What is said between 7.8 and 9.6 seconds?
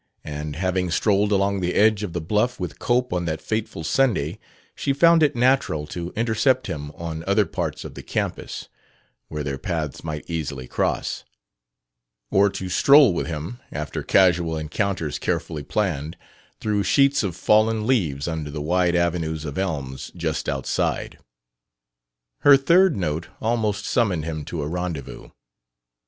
of the campus (where their